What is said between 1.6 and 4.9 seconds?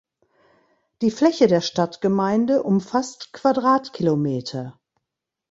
Stadtgemeinde umfasst Quadratkilometer.